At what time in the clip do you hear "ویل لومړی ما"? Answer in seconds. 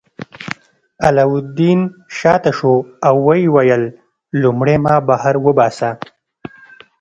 3.55-4.95